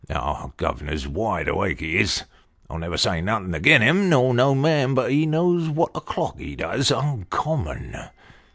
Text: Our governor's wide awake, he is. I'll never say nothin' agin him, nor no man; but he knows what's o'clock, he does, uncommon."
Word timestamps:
Our 0.09 0.51
governor's 0.57 1.07
wide 1.07 1.47
awake, 1.47 1.79
he 1.79 1.99
is. 1.99 2.23
I'll 2.67 2.79
never 2.79 2.97
say 2.97 3.21
nothin' 3.21 3.53
agin 3.53 3.83
him, 3.83 4.09
nor 4.09 4.33
no 4.33 4.55
man; 4.55 4.95
but 4.95 5.11
he 5.11 5.27
knows 5.27 5.69
what's 5.69 5.95
o'clock, 5.95 6.39
he 6.39 6.55
does, 6.55 6.89
uncommon." 6.89 7.95